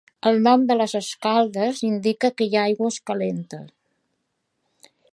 [0.27, 4.93] El nom de les Escaldes indica que hi ha aigües calentes.